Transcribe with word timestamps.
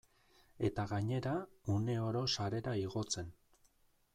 Eta 0.69 0.85
gainera, 0.93 1.33
uneoro 1.75 2.25
sarera 2.37 2.77
igotzen. 2.87 3.31